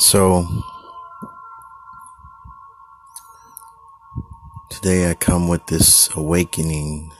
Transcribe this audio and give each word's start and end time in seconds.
So 0.00 0.46
today 4.70 5.10
I 5.10 5.14
come 5.14 5.48
with 5.48 5.66
this 5.66 6.08
awakening 6.14 7.10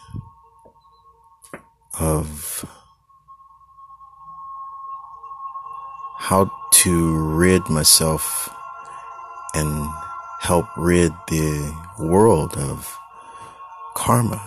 of 1.99 2.64
how 6.19 6.49
to 6.71 7.17
rid 7.35 7.69
myself 7.69 8.49
and 9.54 9.88
help 10.40 10.67
rid 10.76 11.10
the 11.26 11.76
world 11.99 12.56
of 12.56 12.97
karma 13.97 14.40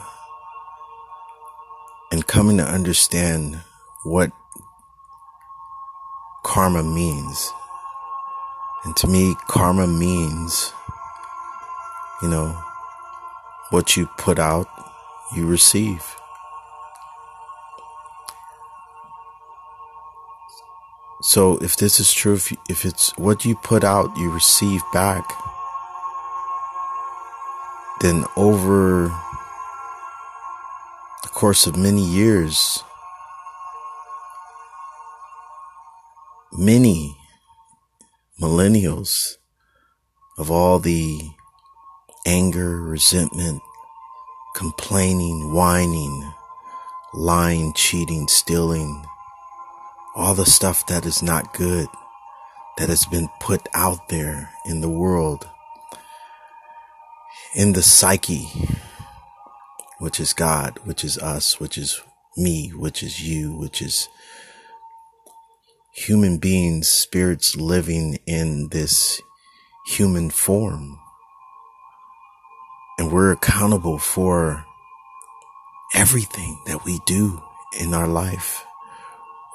and 2.14 2.26
coming 2.28 2.56
to 2.58 2.64
understand 2.64 3.60
what 4.06 4.32
karma 6.44 6.82
means. 6.82 7.52
And 8.84 8.96
to 8.98 9.08
me, 9.08 9.36
karma 9.48 9.86
means, 9.86 10.74
you 12.22 12.28
know, 12.28 12.58
what 13.70 13.96
you 13.96 14.08
put 14.18 14.40
out, 14.40 14.68
you 15.36 15.46
receive. 15.46 16.04
So 21.22 21.58
if 21.58 21.78
this 21.78 22.00
is 22.00 22.12
true, 22.12 22.34
if, 22.34 22.52
if 22.68 22.84
it's 22.84 23.16
what 23.18 23.46
you 23.46 23.56
put 23.56 23.84
out, 23.84 24.18
you 24.18 24.32
receive 24.32 24.82
back, 24.92 25.24
then 28.02 28.26
over 28.36 29.10
the 31.22 31.30
course 31.30 31.68
of 31.68 31.78
many 31.78 32.04
years, 32.04 32.84
many 36.52 37.21
millennials 38.42 39.38
of 40.40 40.50
all 40.50 40.80
the 40.80 41.22
anger, 42.26 42.82
resentment, 42.82 43.62
complaining, 44.56 45.54
whining, 45.54 46.34
lying, 47.14 47.72
cheating, 47.74 48.28
stealing, 48.28 49.06
all 50.16 50.34
the 50.34 50.46
stuff 50.46 50.88
that 50.88 51.06
is 51.06 51.22
not 51.22 51.54
good 51.54 51.88
that 52.78 52.90
has 52.90 53.06
been 53.06 53.30
put 53.40 53.68
out 53.76 54.10
there 54.10 54.50
in 54.66 54.82
the 54.82 54.90
world, 54.90 55.48
in 57.54 57.74
the 57.74 57.84
psyche, 57.84 58.50
which 60.00 60.20
is 60.20 60.34
God, 60.34 60.80
which 60.84 61.04
is 61.04 61.20
us, 61.20 61.60
which 61.60 61.78
is 61.78 62.02
me, 62.36 62.70
which 62.70 63.04
is 63.04 63.22
you, 63.22 63.56
which 63.56 63.84
is 63.84 64.10
human 65.92 66.38
beings, 66.38 66.88
spirits 66.88 67.56
living 67.56 68.18
in 68.26 68.70
this 68.70 69.22
human 69.88 70.30
form. 70.30 71.00
And 72.98 73.12
we're 73.12 73.32
accountable 73.32 73.98
for 73.98 74.66
everything 75.94 76.62
that 76.66 76.86
we 76.86 77.00
do 77.06 77.42
in 77.80 77.94
our 77.94 78.08
life. 78.08 78.64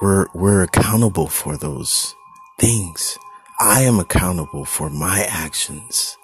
We're, 0.02 0.26
we're 0.34 0.62
accountable 0.62 1.28
for 1.28 1.56
those 1.56 2.14
things. 2.58 3.18
I 3.58 3.82
am 3.82 3.98
accountable 3.98 4.64
for 4.64 4.90
my 4.90 5.24
actions. 5.28 6.18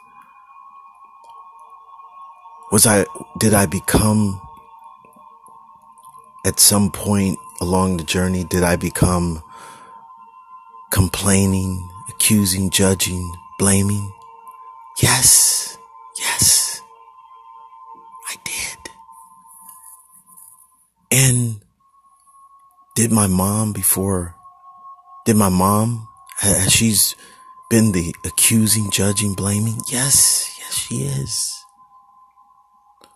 Was 2.70 2.86
I, 2.86 3.06
did 3.38 3.54
I 3.54 3.66
become 3.66 4.40
at 6.44 6.58
some 6.58 6.90
point 6.90 7.38
along 7.60 7.96
the 7.96 8.04
journey, 8.04 8.44
did 8.44 8.62
I 8.62 8.76
become 8.76 9.42
complaining, 10.92 11.88
accusing, 12.10 12.70
judging, 12.70 13.32
blaming? 13.58 14.12
Yes, 15.02 15.76
yes, 16.20 16.80
I 18.28 18.36
did. 18.44 18.92
And 21.10 21.62
did 22.94 23.10
my 23.10 23.26
mom 23.26 23.72
before, 23.72 24.36
did 25.24 25.36
my 25.36 25.48
mom, 25.48 26.08
has 26.38 26.70
she's 26.70 27.16
been 27.70 27.92
the 27.92 28.14
accusing, 28.24 28.90
judging, 28.90 29.32
blaming? 29.34 29.80
Yes, 29.90 30.54
yes, 30.58 30.74
she 30.74 31.04
is. 31.04 31.54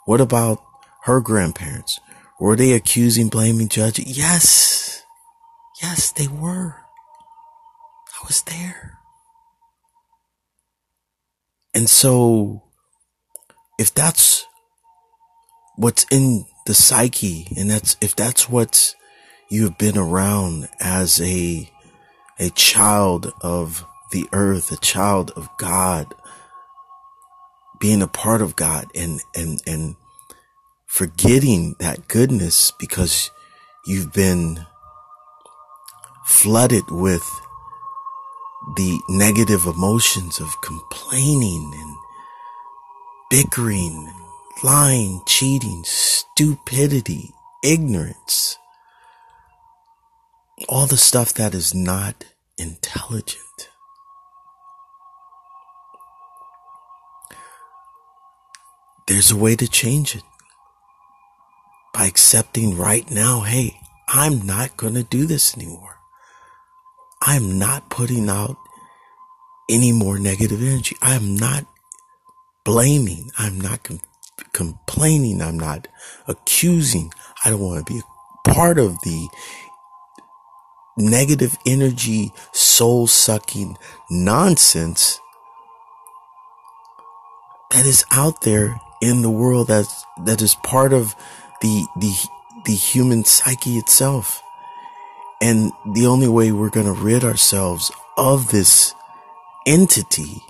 What 0.07 0.23
about 0.23 0.63
her 1.03 1.21
grandparents? 1.21 2.01
Were 2.41 2.57
they 2.57 2.73
accusing, 2.73 3.29
blaming, 3.29 3.69
judging? 3.69 4.07
Yes. 4.09 5.03
Yes, 5.83 6.11
they 6.13 6.27
were. 6.27 6.86
Was 8.27 8.43
there. 8.43 8.99
And 11.73 11.89
so, 11.89 12.65
if 13.79 13.95
that's 13.95 14.45
what's 15.77 16.07
in 16.11 16.47
the 16.67 16.75
psyche, 16.75 17.47
and 17.57 17.71
that's, 17.71 17.97
if 18.01 18.17
that's 18.17 18.49
what 18.49 18.97
you've 19.49 19.79
been 19.79 19.97
around 19.97 20.69
as 20.81 21.21
a, 21.21 21.71
a 22.41 22.51
child 22.51 23.33
of 23.43 23.87
the 24.11 24.27
earth, 24.33 24.73
a 24.73 24.77
child 24.79 25.31
of 25.37 25.49
God, 25.59 26.13
being 27.79 28.03
a 28.03 28.09
part 28.09 28.43
of 28.43 28.57
God 28.57 28.87
and, 28.93 29.21
and, 29.37 29.63
and 29.69 29.95
forgetting 30.87 31.77
that 31.79 32.09
goodness 32.09 32.73
because 32.73 33.31
you've 33.87 34.13
been 34.13 34.67
flooded 36.25 36.91
with 36.91 37.25
the 38.75 38.99
negative 39.09 39.65
emotions 39.65 40.41
of 40.41 40.61
complaining 40.61 41.73
and 41.75 41.97
bickering, 43.31 44.13
lying, 44.65 45.23
cheating, 45.27 45.83
stupidity, 45.85 47.31
ignorance, 47.63 48.59
all 50.69 50.87
the 50.87 50.97
stuff 50.97 51.33
that 51.35 51.55
is 51.55 51.75
not 51.75 52.25
intelligent. 52.59 53.71
There's 59.07 59.31
a 59.31 59.37
way 59.37 59.55
to 59.55 59.69
change 59.69 60.17
it 60.17 60.25
by 61.95 62.07
accepting 62.07 62.77
right 62.77 63.09
now, 63.11 63.43
hey, 63.43 63.79
I'm 64.09 64.45
not 64.45 64.77
going 64.77 64.95
to 64.95 65.05
do 65.05 65.27
this 65.27 65.57
anymore. 65.57 65.96
I'm 67.23 67.59
not 67.59 67.91
putting 67.91 68.29
out 68.29 68.57
any 69.69 69.93
more 69.93 70.19
negative 70.19 70.63
energy. 70.63 70.97
I'm 71.03 71.37
not 71.37 71.67
blaming. 72.65 73.31
I'm 73.39 73.61
not 73.61 73.83
com- 73.83 74.01
complaining. 74.53 75.43
I'm 75.43 75.59
not 75.59 75.89
accusing. 76.29 77.13
I 77.45 77.51
don't 77.51 77.61
want 77.61 77.87
to 77.87 77.93
be 77.93 78.01
part 78.45 78.79
of 78.79 79.01
the 79.03 79.29
negative 80.97 81.57
energy, 81.67 82.33
soul 82.53 83.07
sucking 83.07 83.77
nonsense 84.11 85.21
that 87.71 87.85
is 87.85 88.05
out 88.11 88.43
there 88.43 88.81
in 89.03 89.23
the 89.23 89.31
world 89.31 89.69
that's, 89.69 90.05
that 90.25 90.41
is 90.41 90.55
part 90.57 90.93
of 90.93 91.15
the, 91.61 91.87
the, 91.99 92.15
the 92.65 92.75
human 92.75 93.25
psyche 93.25 93.77
itself. 93.77 94.43
And 95.41 95.73
the 95.93 96.07
only 96.07 96.29
way 96.29 96.53
we're 96.53 96.71
going 96.71 96.87
to 96.87 96.93
rid 96.93 97.25
ourselves 97.25 97.93
of 98.17 98.51
this 98.51 98.95
entity 99.67 100.43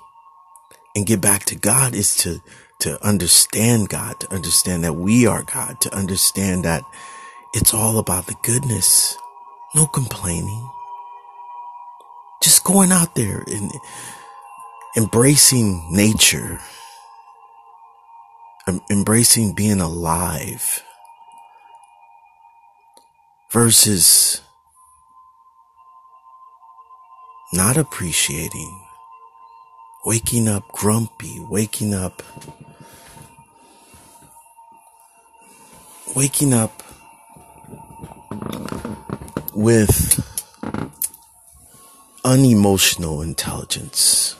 and 0.95 1.07
get 1.07 1.21
back 1.21 1.45
to 1.47 1.57
God 1.57 1.95
is 1.95 2.17
to, 2.19 2.41
to 2.81 3.05
understand 3.05 3.89
God, 3.89 4.21
to 4.21 4.33
understand 4.33 4.85
that 4.85 4.95
we 4.95 5.27
are 5.27 5.43
God, 5.43 5.81
to 5.81 5.95
understand 5.95 6.65
that 6.65 6.83
it's 7.53 7.75
all 7.75 7.99
about 7.99 8.27
the 8.27 8.37
goodness. 8.43 9.17
No 9.75 9.87
complaining. 9.87 10.69
Just 12.43 12.65
going 12.65 12.93
out 12.93 13.15
there 13.15 13.43
and 13.47 13.71
embracing 14.97 15.87
nature, 15.91 16.61
embracing 18.91 19.55
being 19.55 19.81
alive 19.81 20.83
versus 23.53 24.41
not 27.53 27.77
appreciating, 27.77 28.81
waking 30.05 30.49
up 30.49 30.67
grumpy, 30.73 31.41
waking 31.41 31.95
up, 31.95 32.23
waking 36.15 36.53
up 36.53 36.83
with 39.55 40.23
unemotional 42.25 43.23
intelligence. 43.23 44.37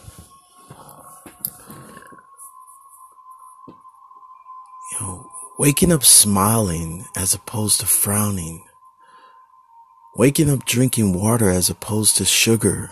You 4.93 5.01
know, 5.01 5.31
waking 5.59 5.93
up 5.93 6.05
smiling 6.05 7.07
as 7.17 7.33
opposed 7.33 7.81
to 7.81 7.87
frowning. 7.87 8.66
Waking 10.17 10.49
up 10.49 10.65
drinking 10.65 11.13
water 11.13 11.51
as 11.51 11.69
opposed 11.69 12.17
to 12.17 12.25
sugar. 12.25 12.91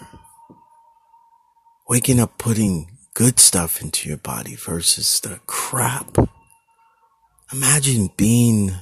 waking 1.89 2.21
up 2.21 2.37
putting 2.39 2.91
good 3.15 3.39
stuff 3.41 3.81
into 3.81 4.09
your 4.09 4.19
body 4.19 4.55
versus 4.57 5.21
the 5.21 5.41
crap. 5.47 6.17
Imagine 7.53 8.11
being 8.17 8.73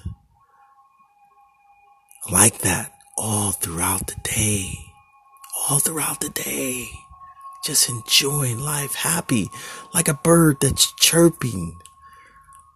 like 2.30 2.58
that 2.58 2.92
all 3.18 3.52
throughout 3.52 4.06
the 4.08 4.16
day, 4.22 4.72
all 5.68 5.78
throughout 5.78 6.20
the 6.20 6.30
day, 6.30 6.86
just 7.64 7.88
enjoying 7.88 8.58
life, 8.60 8.94
happy, 8.94 9.48
like 9.94 10.08
a 10.08 10.14
bird 10.14 10.56
that's 10.60 10.92
chirping. 10.94 11.76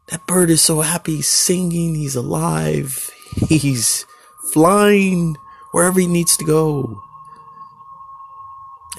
That 0.09 0.27
bird 0.27 0.51
is 0.51 0.63
so 0.63 0.81
happy, 0.83 1.23
singing, 1.23 1.95
he's 1.95 2.17
alive, 2.17 3.11
he's 3.49 4.07
flying 4.53 5.37
wherever 5.77 6.01
he 6.01 6.07
needs 6.07 6.39
to 6.39 6.45
go. 6.47 7.03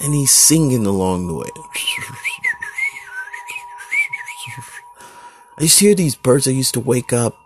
And 0.00 0.14
he's 0.14 0.30
singing 0.30 0.86
along 0.86 1.26
the 1.26 1.34
way. 1.34 1.48
I 5.58 5.62
used 5.62 5.80
to 5.80 5.86
hear 5.86 5.96
these 5.96 6.14
birds. 6.14 6.46
I 6.46 6.52
used 6.52 6.74
to 6.74 6.80
wake 6.80 7.12
up 7.12 7.36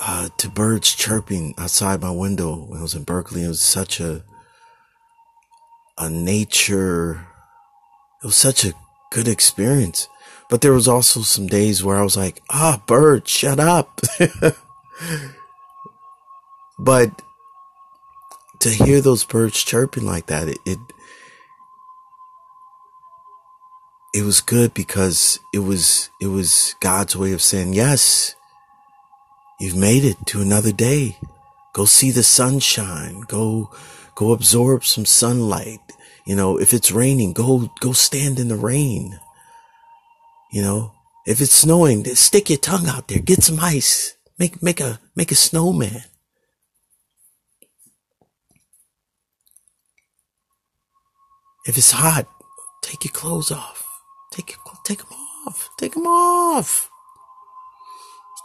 uh, 0.00 0.28
to 0.36 0.48
birds 0.48 0.94
chirping 0.94 1.56
outside 1.58 2.02
my 2.02 2.12
window 2.12 2.54
when 2.54 2.78
I 2.78 2.82
was 2.82 2.94
in 2.94 3.02
Berkeley. 3.02 3.42
It 3.42 3.48
was 3.48 3.60
such 3.60 3.98
a 3.98 4.22
a 5.98 6.08
nature. 6.08 7.26
It 8.22 8.26
was 8.26 8.36
such 8.36 8.64
a 8.64 8.74
good 9.10 9.26
experience. 9.26 10.08
But 10.48 10.60
there 10.60 10.72
was 10.72 10.86
also 10.86 11.22
some 11.22 11.48
days 11.48 11.82
where 11.82 11.96
I 11.96 12.04
was 12.04 12.16
like, 12.16 12.40
ah, 12.48 12.80
bird, 12.86 13.26
shut 13.26 13.58
up. 13.58 14.00
but 16.78 17.20
to 18.64 18.70
hear 18.70 19.02
those 19.02 19.24
birds 19.24 19.62
chirping 19.62 20.06
like 20.06 20.26
that, 20.26 20.48
it, 20.48 20.58
it 20.64 20.78
it 24.14 24.22
was 24.22 24.40
good 24.40 24.72
because 24.72 25.38
it 25.52 25.58
was 25.58 26.08
it 26.18 26.28
was 26.28 26.74
God's 26.80 27.14
way 27.14 27.34
of 27.34 27.42
saying, 27.42 27.74
"Yes, 27.74 28.34
you've 29.60 29.76
made 29.76 30.02
it 30.02 30.16
to 30.28 30.40
another 30.40 30.72
day. 30.72 31.18
Go 31.74 31.84
see 31.84 32.10
the 32.10 32.22
sunshine. 32.22 33.20
Go 33.28 33.70
go 34.14 34.32
absorb 34.32 34.86
some 34.86 35.04
sunlight. 35.04 35.80
You 36.24 36.34
know, 36.34 36.58
if 36.58 36.72
it's 36.72 36.90
raining, 36.90 37.34
go 37.34 37.70
go 37.80 37.92
stand 37.92 38.40
in 38.40 38.48
the 38.48 38.56
rain. 38.56 39.20
You 40.50 40.62
know, 40.62 40.92
if 41.26 41.42
it's 41.42 41.52
snowing, 41.52 42.02
stick 42.14 42.48
your 42.48 42.58
tongue 42.58 42.88
out 42.88 43.08
there, 43.08 43.18
get 43.18 43.42
some 43.42 43.60
ice. 43.60 44.16
Make 44.38 44.62
make 44.62 44.80
a 44.80 45.00
make 45.14 45.32
a 45.32 45.34
snowman." 45.34 46.04
If 51.66 51.78
it's 51.78 51.92
hot, 51.92 52.26
take 52.82 53.04
your 53.04 53.12
clothes 53.12 53.50
off. 53.50 53.86
Take, 54.30 54.56
take 54.84 54.98
them 54.98 55.18
off. 55.46 55.70
Take 55.78 55.94
them 55.94 56.06
off. 56.06 56.90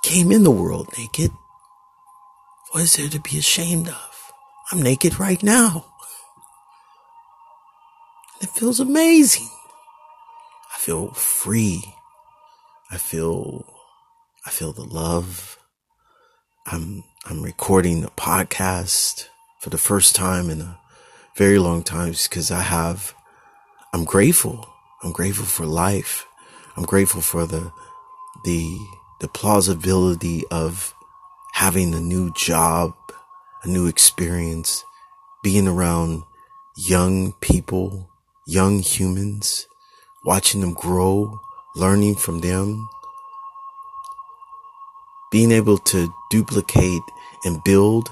Came 0.03 0.31
in 0.31 0.43
the 0.43 0.51
world 0.51 0.87
naked. 0.97 1.31
What 2.71 2.83
is 2.83 2.95
there 2.95 3.09
to 3.09 3.19
be 3.19 3.37
ashamed 3.37 3.89
of? 3.89 4.31
I'm 4.71 4.81
naked 4.81 5.19
right 5.19 5.41
now. 5.43 5.85
It 8.41 8.49
feels 8.49 8.79
amazing. 8.79 9.49
I 10.73 10.77
feel 10.77 11.11
free. 11.11 11.95
I 12.89 12.97
feel, 12.97 13.65
I 14.45 14.49
feel 14.49 14.71
the 14.71 14.85
love. 14.85 15.57
I'm, 16.65 17.03
I'm 17.25 17.41
recording 17.41 18.05
a 18.05 18.09
podcast 18.09 19.27
for 19.59 19.69
the 19.69 19.77
first 19.77 20.15
time 20.15 20.49
in 20.49 20.61
a 20.61 20.79
very 21.39 21.57
long 21.57 21.81
times 21.81 22.27
because 22.27 22.51
I 22.51 22.61
have, 22.61 23.15
I'm 23.93 24.05
grateful 24.05 24.69
I'm 25.01 25.13
grateful 25.13 25.45
for 25.45 25.65
life. 25.65 26.27
I'm 26.75 26.83
grateful 26.83 27.21
for 27.21 27.45
the, 27.45 27.71
the, 28.43 28.77
the 29.21 29.29
plausibility 29.29 30.43
of 30.51 30.93
having 31.53 31.93
a 31.93 32.01
new 32.01 32.33
job, 32.33 32.93
a 33.63 33.67
new 33.67 33.87
experience, 33.87 34.83
being 35.41 35.69
around 35.69 36.23
young 36.75 37.31
people, 37.39 38.09
young 38.45 38.79
humans, 38.79 39.67
watching 40.25 40.59
them 40.59 40.73
grow, 40.73 41.39
learning 41.77 42.15
from 42.15 42.39
them, 42.41 42.89
being 45.31 45.51
able 45.53 45.77
to 45.77 46.13
duplicate 46.29 47.03
and 47.45 47.63
build 47.63 48.11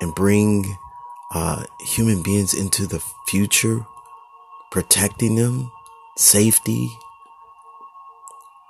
and 0.00 0.16
bring 0.16 0.76
uh, 1.32 1.64
human 1.80 2.22
beings 2.22 2.54
into 2.54 2.86
the 2.86 3.02
future, 3.26 3.86
protecting 4.70 5.36
them, 5.36 5.70
safety, 6.16 6.90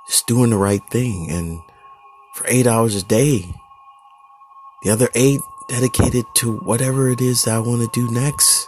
just 0.07 0.27
doing 0.27 0.51
the 0.51 0.57
right 0.57 0.83
thing. 0.91 1.31
And 1.31 1.61
for 2.35 2.45
eight 2.49 2.67
hours 2.67 2.95
a 2.97 3.05
day, 3.05 3.55
the 4.83 4.91
other 4.91 5.09
eight 5.15 5.41
dedicated 5.69 6.25
to 6.35 6.57
whatever 6.59 7.11
it 7.11 7.21
is 7.21 7.45
that 7.45 7.55
I 7.55 7.59
want 7.59 7.83
to 7.83 8.01
do 8.01 8.11
next. 8.13 8.67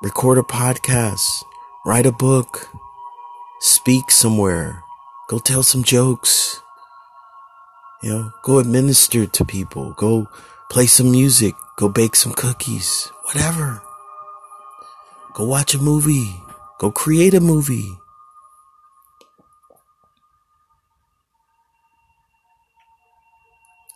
Record 0.00 0.38
a 0.38 0.42
podcast, 0.42 1.44
write 1.84 2.06
a 2.06 2.12
book, 2.12 2.70
speak 3.60 4.10
somewhere, 4.10 4.82
go 5.28 5.38
tell 5.38 5.62
some 5.62 5.84
jokes, 5.84 6.60
you 8.02 8.10
know, 8.10 8.30
go 8.42 8.58
administer 8.58 9.26
to 9.26 9.44
people, 9.44 9.92
go 9.92 10.26
play 10.72 10.86
some 10.86 11.10
music, 11.10 11.54
go 11.76 11.88
bake 11.88 12.16
some 12.16 12.32
cookies, 12.32 13.12
whatever. 13.26 13.82
Go 15.34 15.44
watch 15.44 15.74
a 15.74 15.78
movie, 15.78 16.42
Go 16.82 16.90
create 16.90 17.32
a 17.32 17.40
movie. 17.40 17.96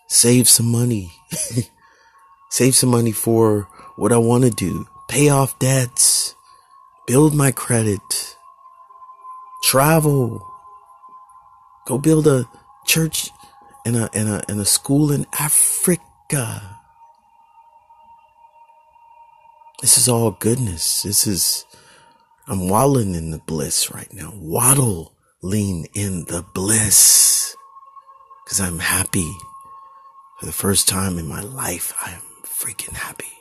Save 0.07 0.49
some 0.49 0.71
money. 0.71 1.11
Save 2.51 2.77
some 2.77 2.91
money 2.91 3.11
for 3.11 3.67
what 3.97 4.13
I 4.13 4.19
want 4.19 4.45
to 4.45 4.51
do. 4.51 4.87
Pay 5.09 5.31
off 5.31 5.59
debts. 5.59 6.37
Build 7.09 7.35
my 7.35 7.51
credit. 7.51 8.37
Travel. 9.65 10.47
Go 11.87 11.99
build 11.99 12.29
a 12.29 12.49
church 12.87 13.31
and 13.85 13.97
a, 13.97 14.09
and 14.15 14.29
a, 14.29 14.45
and 14.49 14.61
a 14.61 14.65
school 14.65 15.11
in 15.11 15.27
Africa. 15.41 16.06
This 19.81 19.99
is 19.99 20.09
all 20.09 20.33
goodness. 20.33 21.03
This 21.03 21.27
is 21.27 21.65
I'm 22.49 22.69
wallowing 22.69 23.15
in 23.15 23.31
the 23.31 23.39
bliss 23.39 23.93
right 23.93 24.13
now. 24.13 24.33
Waddling 24.35 25.89
in 25.95 26.25
the 26.25 26.45
bliss. 26.55 27.57
Cause 28.49 28.61
I'm 28.61 28.79
happy. 28.79 29.31
For 30.39 30.47
the 30.47 30.53
first 30.53 30.89
time 30.89 31.19
in 31.19 31.27
my 31.27 31.41
life, 31.41 31.93
I 32.05 32.13
am 32.13 32.23
freaking 32.45 32.95
happy. 32.95 33.33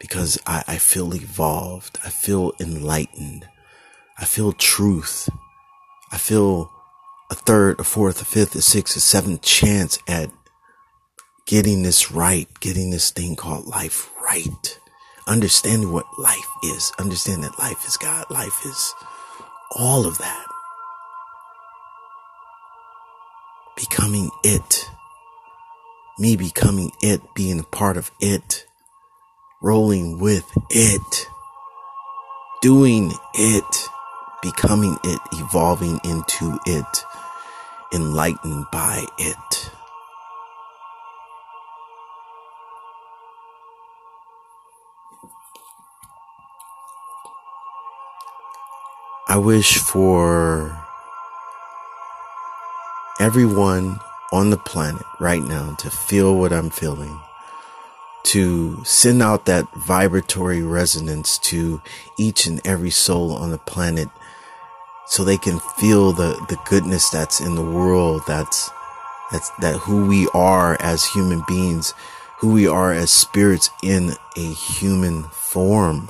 Because 0.00 0.38
I, 0.46 0.64
I 0.66 0.78
feel 0.78 1.14
evolved. 1.14 1.98
I 2.04 2.10
feel 2.10 2.52
enlightened. 2.60 3.46
I 4.18 4.24
feel 4.24 4.52
truth. 4.52 5.28
I 6.12 6.18
feel 6.18 6.70
a 7.30 7.34
third, 7.34 7.80
a 7.80 7.84
fourth, 7.84 8.20
a 8.20 8.24
fifth, 8.24 8.54
a 8.54 8.62
sixth, 8.62 8.96
a 8.96 9.00
seventh 9.00 9.42
chance 9.42 9.98
at 10.08 10.30
getting 11.46 11.82
this 11.82 12.10
right, 12.12 12.48
getting 12.60 12.90
this 12.90 13.10
thing 13.10 13.36
called 13.36 13.66
life 13.66 14.10
right 14.22 14.78
understanding 15.26 15.92
what 15.92 16.06
life 16.18 16.48
is, 16.64 16.92
understand 16.98 17.42
that 17.42 17.58
life 17.58 17.86
is 17.86 17.96
God, 17.96 18.26
life 18.30 18.64
is 18.64 18.94
all 19.74 20.06
of 20.06 20.18
that. 20.18 20.46
Becoming 23.76 24.30
it. 24.44 24.88
Me 26.18 26.36
becoming 26.36 26.90
it, 27.02 27.20
being 27.34 27.60
a 27.60 27.64
part 27.64 27.96
of 27.96 28.10
it, 28.20 28.64
rolling 29.60 30.18
with 30.18 30.46
it, 30.70 31.26
doing 32.62 33.12
it, 33.34 33.88
becoming 34.42 34.96
it, 35.04 35.20
evolving 35.32 36.00
into 36.04 36.58
it, 36.64 37.04
enlightened 37.92 38.64
by 38.72 39.04
it. 39.18 39.70
I 49.36 49.38
wish 49.38 49.76
for 49.76 50.82
everyone 53.20 54.00
on 54.32 54.48
the 54.48 54.56
planet 54.56 55.02
right 55.20 55.42
now 55.42 55.74
to 55.74 55.90
feel 55.90 56.38
what 56.38 56.54
I'm 56.54 56.70
feeling, 56.70 57.20
to 58.22 58.82
send 58.82 59.22
out 59.22 59.44
that 59.44 59.70
vibratory 59.74 60.62
resonance 60.62 61.36
to 61.50 61.82
each 62.18 62.46
and 62.46 62.66
every 62.66 62.88
soul 62.88 63.32
on 63.32 63.50
the 63.50 63.58
planet 63.58 64.08
so 65.06 65.22
they 65.22 65.36
can 65.36 65.60
feel 65.76 66.12
the, 66.12 66.42
the 66.48 66.56
goodness 66.66 67.10
that's 67.10 67.38
in 67.38 67.56
the 67.56 67.62
world, 67.62 68.22
that's, 68.26 68.70
that's, 69.30 69.50
that 69.58 69.76
who 69.80 70.06
we 70.06 70.30
are 70.32 70.78
as 70.80 71.04
human 71.04 71.42
beings, 71.46 71.92
who 72.38 72.52
we 72.52 72.66
are 72.66 72.90
as 72.90 73.10
spirits 73.10 73.68
in 73.82 74.14
a 74.34 74.52
human 74.54 75.24
form 75.24 76.08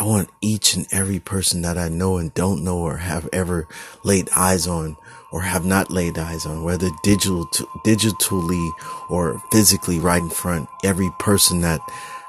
I 0.00 0.04
want 0.04 0.30
each 0.40 0.76
and 0.76 0.86
every 0.90 1.20
person 1.20 1.60
that 1.60 1.76
I 1.76 1.90
know 1.90 2.16
and 2.16 2.32
don't 2.32 2.64
know 2.64 2.78
or 2.78 2.96
have 2.96 3.28
ever 3.34 3.68
laid 4.02 4.30
eyes 4.34 4.66
on 4.66 4.96
or 5.30 5.42
have 5.42 5.66
not 5.66 5.90
laid 5.90 6.16
eyes 6.16 6.46
on, 6.46 6.64
whether 6.64 6.88
digital, 7.02 7.44
digitally 7.84 8.72
or 9.10 9.42
physically 9.52 9.98
right 9.98 10.22
in 10.22 10.30
front, 10.30 10.70
every 10.82 11.10
person 11.18 11.60
that 11.60 11.80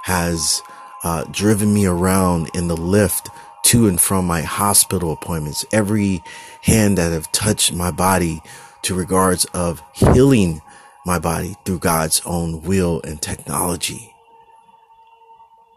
has 0.04 0.62
uh, 1.06 1.24
driven 1.32 1.74
me 1.74 1.86
around 1.86 2.50
in 2.54 2.68
the 2.68 2.76
Lyft 2.76 3.30
to 3.68 3.88
and 3.88 4.02
from 4.02 4.28
my 4.28 4.42
hospital 4.42 5.14
appointments, 5.14 5.64
every 5.72 6.22
hand 6.64 6.98
that 6.98 7.14
have 7.14 7.32
touched 7.32 7.72
my 7.72 7.90
body 7.90 8.42
to 8.82 8.94
regards 8.94 9.46
of 9.54 9.82
healing 9.94 10.62
my 11.06 11.20
body 11.20 11.56
through 11.64 11.80
God's 11.80 12.22
own 12.26 12.64
will 12.64 13.02
and 13.04 13.22
technology. 13.22 14.11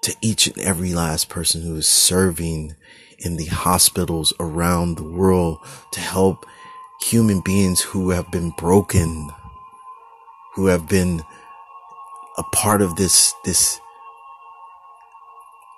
To 0.05 0.15
each 0.21 0.47
and 0.47 0.59
every 0.59 0.93
last 0.93 1.31
person 1.31 1.63
who 1.63 1.77
is 1.77 1.89
serving 1.89 2.75
in 3.21 3.37
the 3.37 3.47
hospitals 3.47 4.35
around 4.39 4.99
the 4.99 5.03
world 5.03 5.61
to 5.93 6.01
help 6.01 6.45
human 7.01 7.41
beings 7.41 7.81
who 7.81 8.11
have 8.11 8.31
been 8.31 8.51
broken, 8.51 9.31
who 10.57 10.67
have 10.67 10.87
been 10.91 11.23
a 12.37 12.43
part 12.53 12.83
of 12.83 12.97
this, 12.97 13.35
this, 13.47 13.81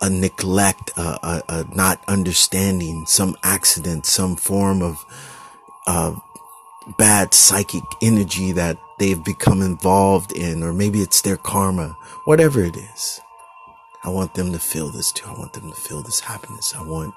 a 0.01 0.11
neglect, 0.11 0.91
a, 0.97 1.03
a, 1.23 1.43
a 1.49 1.77
not 1.77 2.03
understanding, 2.09 3.07
some 3.07 3.37
accident, 3.45 4.07
some 4.07 4.35
form 4.35 4.83
of, 4.83 5.05
uh, 5.87 6.17
bad 6.99 7.33
psychic 7.33 7.85
energy 8.03 8.51
that 8.51 8.77
they've 8.99 9.25
become 9.25 9.63
involved 9.63 10.33
in, 10.33 10.65
or 10.65 10.73
maybe 10.73 11.01
it's 11.01 11.21
their 11.21 11.37
karma, 11.37 11.97
whatever 12.25 12.65
it 12.65 12.77
is. 12.77 13.21
I 14.07 14.11
want 14.11 14.35
them 14.35 14.53
to 14.53 14.59
feel 14.61 14.91
this 14.91 15.11
too. 15.11 15.27
I 15.29 15.33
want 15.33 15.53
them 15.53 15.69
to 15.69 15.75
feel 15.77 16.01
this 16.01 16.21
happiness. 16.21 16.73
I 16.77 16.83
want 16.83 17.13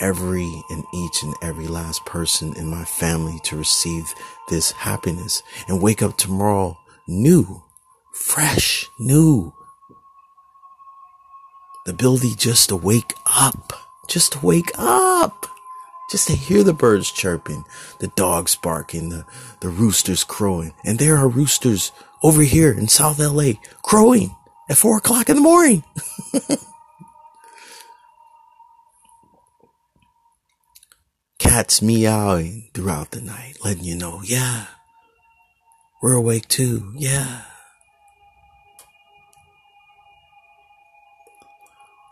every 0.00 0.62
and 0.70 0.82
each 0.94 1.22
and 1.22 1.34
every 1.42 1.66
last 1.66 2.06
person 2.06 2.54
in 2.56 2.68
my 2.68 2.84
family 2.86 3.38
to 3.44 3.56
receive 3.56 4.14
this 4.48 4.72
happiness 4.72 5.42
and 5.68 5.82
wake 5.82 6.02
up 6.02 6.16
tomorrow 6.16 6.78
new, 7.06 7.62
fresh, 8.14 8.86
new. 8.98 9.52
The 11.84 11.92
ability 11.92 12.34
just 12.34 12.70
to 12.70 12.76
wake 12.76 13.12
up, 13.26 13.74
just 14.08 14.32
to 14.32 14.38
wake 14.44 14.72
up. 14.78 15.46
Just 16.08 16.28
to 16.28 16.34
hear 16.34 16.62
the 16.62 16.72
birds 16.72 17.10
chirping, 17.10 17.64
the 17.98 18.06
dogs 18.06 18.54
barking, 18.54 19.08
the, 19.08 19.26
the 19.58 19.68
roosters 19.68 20.22
crowing. 20.22 20.72
And 20.84 21.00
there 21.00 21.16
are 21.16 21.26
roosters 21.26 21.90
over 22.22 22.42
here 22.42 22.70
in 22.70 22.86
South 22.86 23.18
LA 23.18 23.54
crowing 23.82 24.36
at 24.68 24.76
four 24.76 24.98
o'clock 24.98 25.28
in 25.28 25.36
the 25.36 25.42
morning. 25.42 25.84
Cats 31.38 31.80
meowing 31.82 32.70
throughout 32.74 33.12
the 33.12 33.20
night, 33.20 33.58
letting 33.64 33.84
you 33.84 33.94
know, 33.94 34.22
yeah, 34.24 34.66
we're 36.02 36.14
awake 36.14 36.48
too. 36.48 36.92
Yeah. 36.96 37.42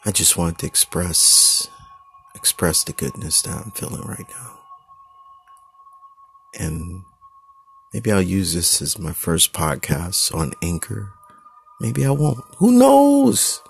I 0.06 0.10
just 0.10 0.36
want 0.36 0.58
to 0.58 0.66
express 0.66 1.66
express 2.34 2.84
the 2.84 2.92
goodness 2.92 3.40
that 3.42 3.64
I'm 3.64 3.70
feeling 3.70 4.02
right 4.02 4.26
now. 4.28 4.58
And 6.58 7.02
maybe 7.92 8.12
I'll 8.12 8.20
use 8.20 8.52
this 8.52 8.82
as 8.82 8.98
my 8.98 9.12
first 9.12 9.54
podcast 9.54 10.34
on 10.34 10.52
Anchor. 10.62 11.12
Maybe 11.80 12.04
I 12.04 12.10
won't. 12.10 12.43
Who 12.58 12.72
knows? 12.72 13.60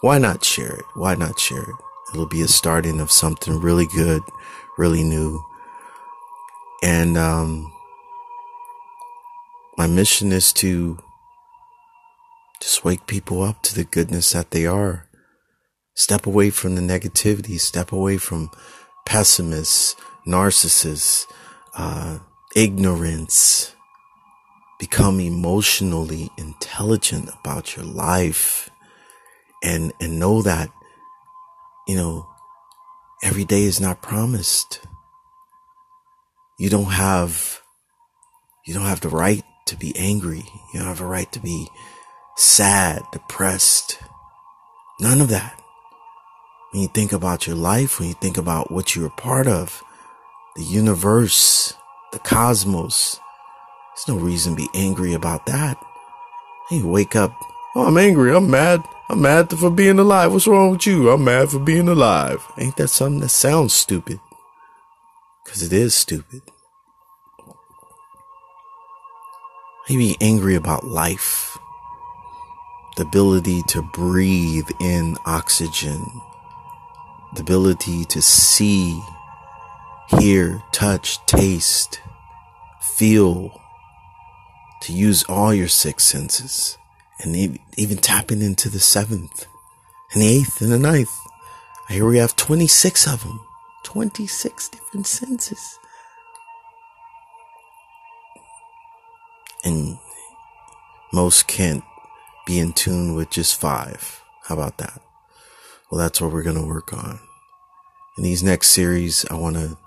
Why 0.00 0.18
not 0.18 0.44
share 0.44 0.76
it? 0.76 0.84
Why 0.94 1.14
not 1.14 1.38
share 1.38 1.62
it? 1.62 1.76
It'll 2.12 2.26
be 2.26 2.42
a 2.42 2.48
starting 2.48 3.00
of 3.00 3.10
something 3.10 3.60
really 3.60 3.86
good, 3.86 4.22
really 4.76 5.02
new. 5.02 5.42
And, 6.82 7.18
um, 7.18 7.72
my 9.76 9.86
mission 9.86 10.32
is 10.32 10.52
to 10.54 10.98
just 12.60 12.84
wake 12.84 13.06
people 13.06 13.42
up 13.42 13.62
to 13.62 13.74
the 13.74 13.84
goodness 13.84 14.32
that 14.32 14.50
they 14.50 14.66
are 14.66 15.08
Step 15.98 16.28
away 16.28 16.48
from 16.48 16.76
the 16.76 16.80
negativity. 16.80 17.58
Step 17.58 17.90
away 17.90 18.18
from 18.18 18.52
pessimists, 19.04 19.96
narcissists, 20.24 21.26
uh, 21.74 22.20
ignorance. 22.54 23.74
Become 24.78 25.20
emotionally 25.20 26.30
intelligent 26.36 27.30
about 27.40 27.76
your 27.76 27.84
life 27.84 28.70
and, 29.62 29.92
and 30.00 30.18
know 30.18 30.42
that, 30.42 30.70
you 31.86 31.96
know, 31.96 32.28
every 33.22 33.44
day 33.44 33.64
is 33.64 33.80
not 33.80 34.02
promised. 34.02 34.80
You 36.58 36.70
don't 36.70 36.92
have, 36.92 37.60
you 38.66 38.74
don't 38.74 38.86
have 38.86 39.00
the 39.00 39.08
right 39.08 39.42
to 39.66 39.76
be 39.76 39.96
angry. 39.96 40.44
You 40.72 40.80
don't 40.80 40.88
have 40.88 41.00
a 41.00 41.06
right 41.06 41.30
to 41.32 41.40
be 41.40 41.68
sad, 42.36 43.02
depressed. 43.12 43.98
None 45.00 45.20
of 45.20 45.28
that. 45.28 45.60
When 46.70 46.82
you 46.82 46.88
think 46.88 47.12
about 47.12 47.46
your 47.46 47.56
life, 47.56 47.98
when 47.98 48.08
you 48.08 48.14
think 48.14 48.36
about 48.36 48.70
what 48.70 48.94
you're 48.94 49.06
a 49.06 49.10
part 49.10 49.46
of, 49.46 49.82
the 50.56 50.62
universe, 50.62 51.74
the 52.12 52.18
cosmos, 52.18 53.20
there's 53.98 54.16
no 54.16 54.24
reason 54.24 54.54
to 54.54 54.62
be 54.62 54.68
angry 54.74 55.12
about 55.12 55.46
that. 55.46 55.76
You 56.70 56.86
wake 56.86 57.16
up, 57.16 57.34
oh, 57.74 57.86
I'm 57.86 57.98
angry, 57.98 58.32
I'm 58.32 58.48
mad, 58.48 58.84
I'm 59.08 59.22
mad 59.22 59.50
for 59.50 59.70
being 59.70 59.98
alive. 59.98 60.32
What's 60.32 60.46
wrong 60.46 60.70
with 60.70 60.86
you? 60.86 61.10
I'm 61.10 61.24
mad 61.24 61.50
for 61.50 61.58
being 61.58 61.88
alive. 61.88 62.46
Ain't 62.58 62.76
that 62.76 62.88
something 62.88 63.20
that 63.20 63.30
sounds 63.30 63.72
stupid? 63.72 64.20
Cause 65.44 65.64
it 65.64 65.72
is 65.72 65.96
stupid. 65.96 66.42
Maybe 69.88 70.16
angry 70.20 70.54
about 70.54 70.84
life, 70.84 71.58
the 72.96 73.02
ability 73.02 73.62
to 73.68 73.82
breathe 73.82 74.68
in 74.80 75.16
oxygen, 75.26 76.04
the 77.34 77.40
ability 77.40 78.04
to 78.04 78.22
see, 78.22 79.02
hear, 80.20 80.62
touch, 80.70 81.24
taste, 81.26 82.00
feel, 82.80 83.60
to 84.82 84.92
use 84.92 85.24
all 85.24 85.52
your 85.52 85.68
six 85.68 86.04
senses 86.04 86.78
and 87.20 87.58
even 87.76 87.96
tapping 87.98 88.42
into 88.42 88.68
the 88.68 88.78
seventh 88.78 89.46
and 90.12 90.22
the 90.22 90.28
eighth 90.28 90.60
and 90.60 90.70
the 90.70 90.78
ninth. 90.78 91.14
Here 91.88 92.06
we 92.06 92.18
have 92.18 92.36
26 92.36 93.06
of 93.06 93.22
them, 93.22 93.40
26 93.84 94.68
different 94.68 95.06
senses. 95.06 95.78
And 99.64 99.98
most 101.12 101.48
can't 101.48 101.82
be 102.46 102.58
in 102.58 102.72
tune 102.72 103.14
with 103.14 103.30
just 103.30 103.58
five. 103.58 104.22
How 104.44 104.54
about 104.54 104.78
that? 104.78 105.00
Well, 105.90 105.98
that's 105.98 106.20
what 106.20 106.32
we're 106.32 106.42
going 106.42 106.60
to 106.60 106.66
work 106.66 106.92
on. 106.92 107.20
In 108.16 108.24
these 108.24 108.42
next 108.42 108.68
series, 108.68 109.24
I 109.30 109.34
want 109.34 109.56
to 109.56 109.78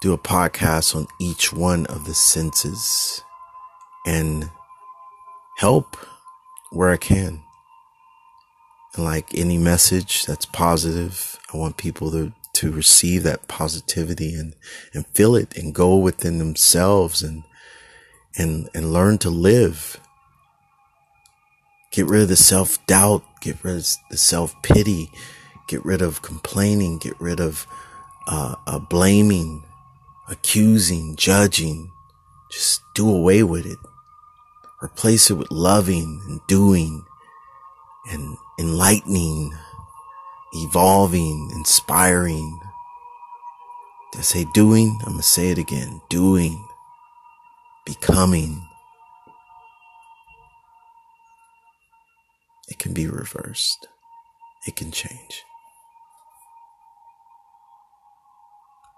do 0.00 0.12
a 0.12 0.18
podcast 0.18 0.94
on 0.94 1.06
each 1.20 1.52
one 1.52 1.86
of 1.86 2.04
the 2.04 2.14
senses 2.14 3.22
and 4.06 4.50
help 5.58 5.96
where 6.70 6.90
I 6.90 6.96
can. 6.96 7.42
And 8.94 9.04
like 9.04 9.34
any 9.34 9.58
message 9.58 10.24
that's 10.24 10.46
positive, 10.46 11.38
I 11.52 11.56
want 11.56 11.76
people 11.76 12.10
to, 12.12 12.32
to 12.54 12.70
receive 12.70 13.22
that 13.24 13.48
positivity 13.48 14.34
and, 14.34 14.54
and 14.94 15.06
feel 15.08 15.36
it 15.36 15.56
and 15.56 15.74
go 15.74 15.96
within 15.96 16.38
themselves 16.38 17.22
and, 17.22 17.44
and, 18.36 18.68
and 18.74 18.92
learn 18.92 19.18
to 19.18 19.30
live 19.30 20.00
Get 21.90 22.06
rid 22.06 22.22
of 22.22 22.28
the 22.28 22.36
self 22.36 22.84
doubt. 22.86 23.22
Get 23.40 23.56
rid 23.62 23.76
of 23.76 23.86
the 24.10 24.18
self 24.18 24.60
pity. 24.62 25.10
Get 25.68 25.84
rid 25.84 26.02
of 26.02 26.22
complaining. 26.22 26.98
Get 26.98 27.18
rid 27.20 27.40
of 27.40 27.66
uh, 28.26 28.56
uh, 28.66 28.78
blaming, 28.78 29.64
accusing, 30.28 31.16
judging. 31.16 31.90
Just 32.58 32.82
do 32.92 33.08
away 33.08 33.44
with 33.44 33.66
it. 33.66 33.78
Replace 34.82 35.30
it 35.30 35.34
with 35.34 35.52
loving 35.52 36.20
and 36.26 36.40
doing 36.48 37.04
and 38.10 38.36
enlightening, 38.58 39.56
evolving, 40.54 41.52
inspiring. 41.54 42.58
Did 44.10 44.18
I 44.18 44.22
say 44.22 44.44
doing? 44.54 44.98
I'm 45.02 45.12
going 45.12 45.18
to 45.18 45.22
say 45.22 45.50
it 45.50 45.58
again. 45.58 46.00
Doing, 46.08 46.66
becoming, 47.86 48.66
it 52.66 52.80
can 52.80 52.92
be 52.92 53.06
reversed. 53.06 53.86
It 54.66 54.74
can 54.74 54.90
change. 54.90 55.44